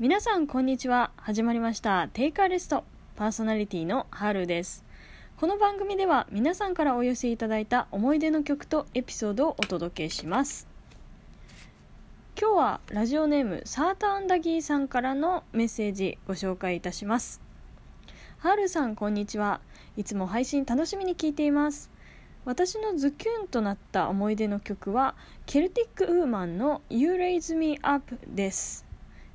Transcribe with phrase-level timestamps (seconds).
[0.00, 1.12] 皆さんこんにちは。
[1.16, 2.08] 始まりました。
[2.12, 2.82] テイカーレスト。
[3.14, 4.84] パーソナリティのハルです。
[5.36, 10.66] この番組では皆さんからお寄せいただいた思い出の曲とエピソードをお届けします。
[12.36, 17.40] 今日はラジオネームサーターアンダギーさんからのメッセージご紹介いたします。
[18.38, 19.60] ハルさんこんにちは。
[19.96, 21.88] いつも配信楽しみに聞いています。
[22.44, 25.14] 私のズキュンとなった思い出の曲は
[25.46, 28.83] ケルティック・ウーマンの「You Raise Me Up」です。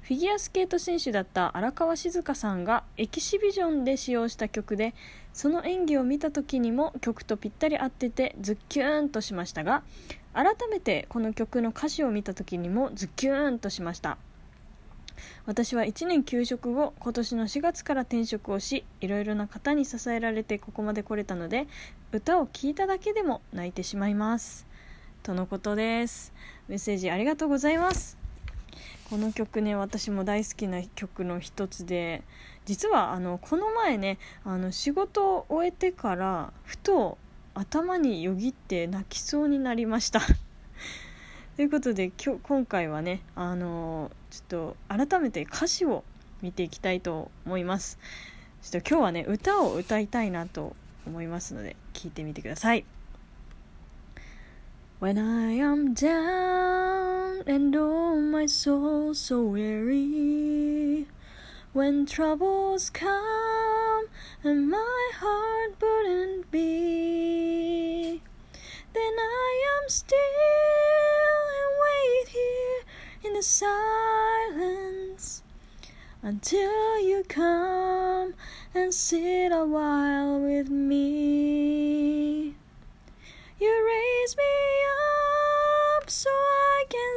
[0.09, 4.95] フィギュアスケート選手だった荒川静香さんがエキシビジョンで使用した曲で
[5.33, 9.83] その演技を見た時にも曲とぴったり合っててズッキューンとしましたが
[10.33, 14.17] 改めてこの曲の歌詞を見た時にもズッキューンとしました。
[15.45, 21.67] 私は1年休職後今年の4月から転職をしいろいろな方に支えられてここまで来れたので
[22.11, 24.65] 歌を聴いただけでも泣いてしまいます。
[25.21, 26.33] とのことです。
[26.67, 28.18] メッセージありがとうございます。
[29.09, 32.23] この曲ね私も大好きな曲の一つで
[32.65, 37.17] 実はあのこの前ねあの仕事を終えてからふと
[37.53, 40.21] 頭によぎって泣きそうになりました。
[41.57, 46.03] ということで今日今回はねあのちょっと改めて歌詞を
[46.41, 47.97] 見ていきたいと思います。
[48.61, 52.85] ちょっと今日はね歌を歌いたいなと思いますので聞いてみてください。
[55.01, 56.98] When I am down
[57.47, 61.07] and oh my soul so weary.
[61.71, 64.07] When troubles come
[64.43, 68.21] and my heart burdened be
[68.93, 70.17] Then I am still
[71.59, 72.81] and wait here
[73.23, 75.43] in the silence
[76.23, 78.33] Until you come
[78.73, 82.55] and sit a while with me.
[83.59, 84.78] You raise me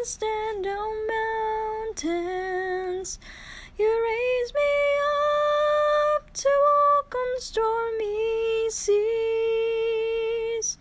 [0.05, 1.07] stand on
[1.95, 3.21] mountains
[3.79, 4.61] You raise me
[6.17, 10.77] up to walk on stormy seas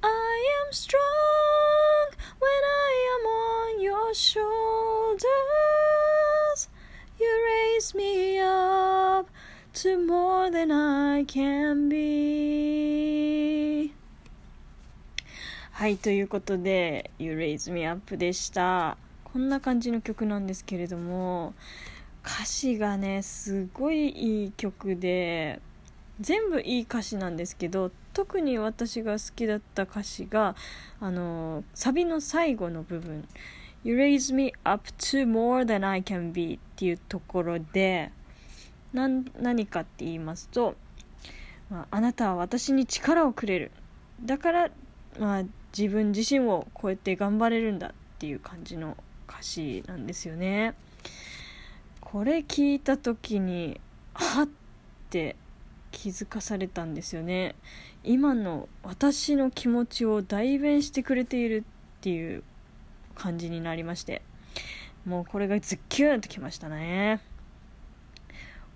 [0.00, 5.26] I am strong when I am on your shoulders.
[7.18, 9.28] You raise me up
[9.74, 12.31] to more than I can be.
[15.82, 18.96] はい、ということで、You Raise Me Up でした。
[19.24, 21.54] こんな感じの曲なんですけれども、
[22.24, 25.60] 歌詞がね、すごいいい曲で、
[26.20, 30.54] 全部いい歌詞なんですけど特に私が好きだった歌詞が
[31.00, 33.26] あのサビの最後の部分
[33.82, 38.12] 「You raise me up to more than I can be」っていうところで
[38.92, 40.76] 何かって言いますと、
[41.70, 43.72] まあ、あなたは私に力をくれる
[44.22, 44.70] だから、
[45.18, 45.44] まあ、
[45.76, 48.96] 自分自身を超えて頑張れるんだっていう感じの
[49.28, 50.74] 歌詞なんですよね。
[52.00, 53.80] これ聞いた時に
[54.14, 54.48] はっ
[55.10, 55.36] て
[55.90, 57.54] 気づかされたんですよね。
[58.04, 61.64] 今の私の気持ちを代弁してくれている
[61.98, 62.42] っていう
[63.14, 64.22] 感じになりまして。
[65.04, 67.20] もうこれがズッキューンときましたね。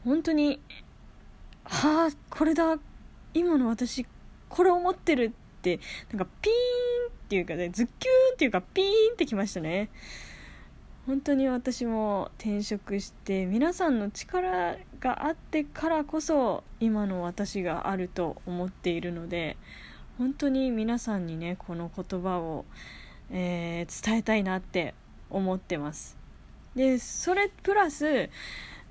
[0.05, 0.61] 本当に
[1.65, 2.79] はあこれだ。
[3.35, 4.07] 今の私
[4.49, 5.33] これ思ってる。
[6.13, 6.55] なんかピーン
[7.09, 9.91] っていうかねズッキューンっていうかピーンってきましたね。
[11.07, 19.57] 本当に私も転職して皆さんの力があってからこそ今の私があると思っているので
[20.19, 22.65] 本当に皆さんにねこの言葉を、
[23.31, 24.95] えー、伝えたいなって
[25.31, 26.17] 思ってます。
[26.75, 28.29] でそれプラス、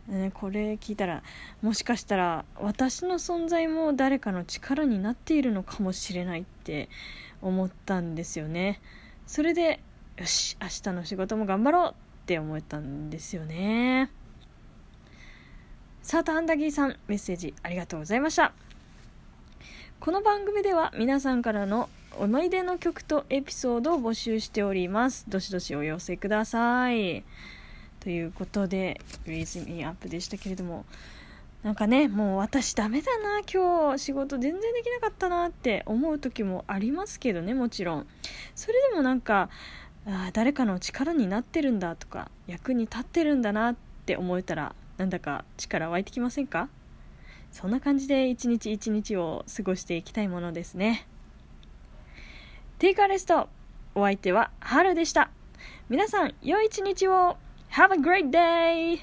[0.07, 1.23] ね、これ聞いたら
[1.63, 6.89] もしかしたら私の存在も誰かの力になっているのかもしれないって
[7.41, 8.81] 思ったんですよね。
[9.25, 9.79] それで
[10.17, 11.93] よし明日の仕事も頑張ろうっ
[12.27, 14.11] て思えたんですよね。
[16.03, 18.53] サーターアンダギーさんメッセージありがとうございました。
[19.99, 21.89] この番組では皆さんからの
[22.19, 25.25] 思い出の曲とエピソードを募集しております。
[25.27, 27.23] どしどしお寄せください。
[28.05, 30.85] ということで「Raise Me Up」でしたけれども
[31.63, 38.07] なんかねもう私ダメだな今日仕事全然できなかったなって思う時もありますけどねもちろん。
[38.53, 39.49] それでもなんか
[40.05, 43.75] あ誰かの力になってるんだとか役に立ってるんだなっ
[44.05, 46.69] て思えたらなんだか力湧いてきませんか？
[47.51, 51.07] そんな感じで一日一日を過ごしていきたいものですね。
[52.77, 53.49] テイカーレスト
[53.95, 55.31] お相手は春でした。
[55.89, 57.37] 皆さん良い一日を。
[57.75, 59.01] Have a great day!